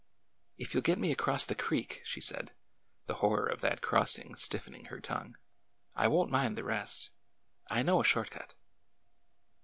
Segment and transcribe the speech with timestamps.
[0.57, 2.53] "If you 'll get me across the creek," she said,
[3.05, 5.37] the hor ror of that crossing stiffening her tongue,
[5.93, 7.11] I won't mind the rest.
[7.69, 8.55] I know a short cut."